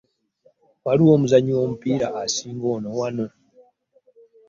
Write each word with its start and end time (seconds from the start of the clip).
Waliwo 0.85 1.11
omuzannyi 1.17 1.51
w'omupiira 1.57 2.07
asinga 2.23 2.65
ono 2.75 2.89
wano? 2.99 3.25